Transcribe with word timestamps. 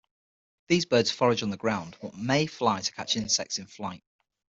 These 0.67 0.87
birds 0.87 1.11
forage 1.11 1.43
on 1.43 1.51
the 1.51 1.57
ground, 1.57 1.95
but 2.01 2.17
may 2.17 2.47
fly 2.47 2.81
to 2.81 2.91
catch 2.91 3.15
insects 3.15 3.59
in 3.59 3.67
flight. 3.67 4.01